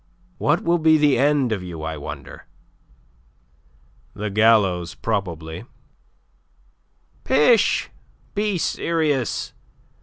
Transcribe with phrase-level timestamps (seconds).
[0.39, 2.47] What will be the end of you, I wonder?"
[4.15, 5.65] "The gallows, probably."
[7.23, 7.87] "Pish!
[8.33, 9.53] Be serious.